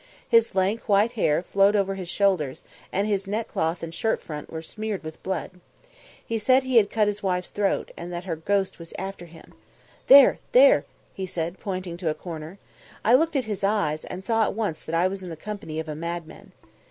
His 0.27 0.55
lank 0.55 0.89
white 0.89 1.11
hair 1.11 1.43
flowed 1.43 1.75
over 1.75 1.93
his 1.93 2.09
shoulders, 2.09 2.63
and 2.91 3.05
his 3.07 3.27
neckcloth 3.27 3.83
and 3.83 3.93
shirt 3.93 4.19
front 4.19 4.51
were 4.51 4.63
smeared 4.63 5.03
with 5.03 5.21
blood. 5.21 5.51
He 6.25 6.39
said 6.39 6.63
he 6.63 6.77
had 6.77 6.89
cut 6.89 7.05
his 7.05 7.21
wife's 7.21 7.51
throat, 7.51 7.91
and 7.95 8.11
that 8.11 8.23
her 8.23 8.35
ghost 8.35 8.79
was 8.79 8.95
after 8.97 9.27
him. 9.27 9.53
"There, 10.07 10.39
there!" 10.53 10.85
he 11.13 11.27
said, 11.27 11.59
pointing 11.59 11.97
to 11.97 12.09
a 12.09 12.15
corner. 12.15 12.57
I 13.05 13.13
looked 13.13 13.35
at 13.35 13.45
his 13.45 13.63
eyes, 13.63 14.03
and 14.05 14.23
saw 14.23 14.41
at 14.41 14.55
once 14.55 14.83
that 14.85 14.95
I 14.95 15.07
was 15.07 15.21
in 15.21 15.29
the 15.29 15.35
company 15.37 15.79
of 15.79 15.87
a 15.87 15.93
madman. 15.93 16.51